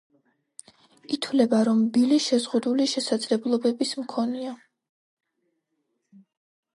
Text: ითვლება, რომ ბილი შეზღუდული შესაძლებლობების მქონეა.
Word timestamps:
ითვლება, 1.17 1.57
რომ 1.67 1.83
ბილი 1.97 2.17
შეზღუდული 2.27 2.87
შესაძლებლობების 2.93 3.93
მქონეა. 4.01 4.57